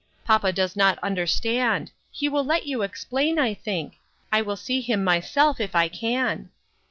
Papa 0.25 0.51
does 0.51 0.75
not 0.75 0.97
understand; 1.03 1.91
he 2.09 2.27
will 2.27 2.43
let 2.43 2.65
you 2.65 2.81
explain, 2.81 3.37
I 3.37 3.53
think. 3.53 3.99
I 4.31 4.41
will 4.41 4.57
see 4.57 4.81
him 4.81 5.03
myself 5.03 5.59
if 5.61 5.75
I 5.75 5.89
can." 5.89 6.49